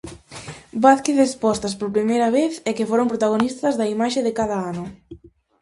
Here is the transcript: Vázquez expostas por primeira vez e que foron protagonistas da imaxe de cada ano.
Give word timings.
Vázquez 0.85 1.17
expostas 1.27 1.73
por 1.79 1.89
primeira 1.97 2.29
vez 2.37 2.53
e 2.69 2.71
que 2.77 2.89
foron 2.89 3.11
protagonistas 3.11 3.77
da 3.79 3.89
imaxe 3.95 4.19
de 4.27 4.35
cada 4.39 4.57
ano. 4.71 4.85